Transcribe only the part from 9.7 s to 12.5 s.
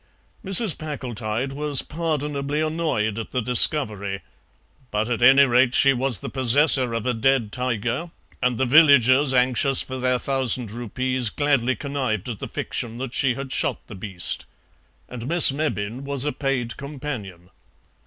for their thousand rupees, gladly connived at the